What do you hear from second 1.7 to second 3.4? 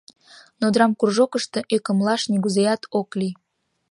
ӧкымлаш нигузеат ок лий.